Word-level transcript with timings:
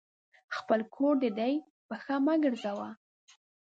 خپل 0.55 0.79
کور 0.95 1.13
دي 1.21 1.29
دی، 1.37 1.53
پښه 1.87 2.15
مه 2.25 2.35
ګرځوه! 2.43 2.89